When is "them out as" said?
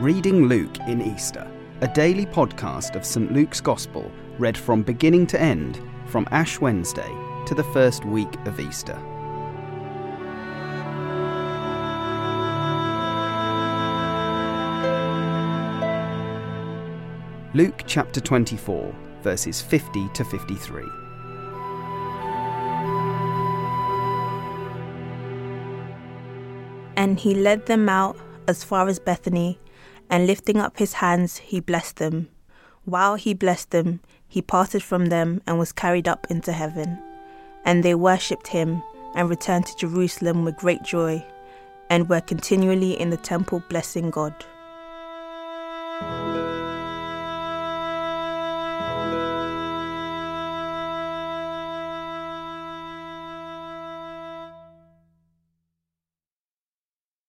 27.66-28.64